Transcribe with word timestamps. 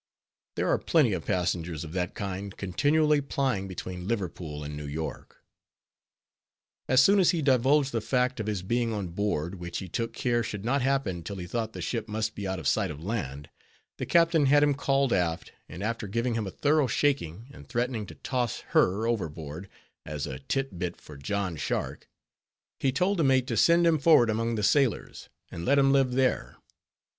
There 0.55 0.67
are 0.67 0.79
plenty 0.79 1.13
of 1.13 1.27
passengers 1.27 1.83
of 1.83 1.91
that 1.91 2.15
kind 2.15 2.57
continually 2.57 3.21
plying 3.21 3.67
between 3.67 4.07
Liverpool 4.07 4.63
and 4.63 4.75
New 4.75 4.87
York. 4.87 5.43
As 6.87 7.03
soon 7.03 7.19
as 7.19 7.29
he 7.29 7.43
divulged 7.43 7.91
the 7.91 8.01
fact 8.01 8.39
of 8.39 8.47
his 8.47 8.63
being 8.63 8.91
on 8.93 9.09
board, 9.09 9.59
which 9.59 9.77
he 9.77 9.87
took 9.87 10.13
care 10.13 10.41
should 10.41 10.65
not 10.65 10.81
happen 10.81 11.21
till 11.21 11.35
he 11.35 11.45
thought 11.45 11.73
the 11.73 11.83
ship 11.83 12.07
must 12.07 12.33
be 12.33 12.47
out 12.47 12.57
of 12.57 12.67
sight 12.67 12.89
of 12.89 13.03
land; 13.03 13.51
the 13.99 14.07
captain 14.07 14.47
had 14.47 14.63
him 14.63 14.73
called 14.73 15.13
aft, 15.13 15.51
and 15.69 15.83
after 15.83 16.07
giving 16.07 16.33
him 16.33 16.47
a 16.47 16.49
thorough 16.49 16.87
shaking, 16.87 17.45
and 17.51 17.69
threatening 17.69 18.07
to 18.07 18.15
toss 18.15 18.61
him 18.73 18.81
overboard 18.83 19.69
as 20.03 20.25
a 20.25 20.39
tit 20.39 20.79
bit 20.79 20.99
for 20.99 21.15
John 21.15 21.57
Shark, 21.57 22.09
he 22.79 22.91
told 22.91 23.19
the 23.19 23.23
mate 23.23 23.45
to 23.45 23.55
send 23.55 23.85
him 23.85 23.99
forward 23.99 24.31
among 24.31 24.55
the 24.55 24.63
sailors, 24.63 25.29
and 25.51 25.63
let 25.63 25.77
him 25.77 25.91
live 25.91 26.13
there. 26.13 26.57